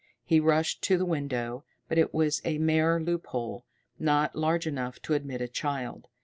He 0.23 0.39
rushed 0.39 0.81
to 0.85 0.97
the 0.97 1.05
window, 1.05 1.63
but 1.87 1.99
it 1.99 2.11
was 2.11 2.41
a 2.43 2.57
mere 2.57 2.99
loophole, 2.99 3.67
not 3.99 4.35
large 4.35 4.65
enough 4.65 4.99
to 5.03 5.13
admit 5.13 5.41
a 5.41 5.47
child. 5.47 6.07